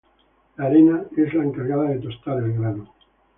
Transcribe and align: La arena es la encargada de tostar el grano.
La 0.57 0.65
arena 0.65 1.03
es 1.15 1.31
la 1.35 1.43
encargada 1.43 1.83
de 1.91 1.99
tostar 1.99 2.39
el 2.39 2.53
grano. 2.53 2.89